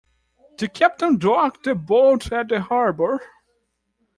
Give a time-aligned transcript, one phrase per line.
[0.57, 3.19] The captain docked the boat at the harbour.